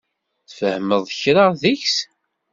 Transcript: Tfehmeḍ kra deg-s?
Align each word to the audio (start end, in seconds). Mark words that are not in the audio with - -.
Tfehmeḍ 0.49 1.05
kra 1.19 1.45
deg-s? 1.61 1.97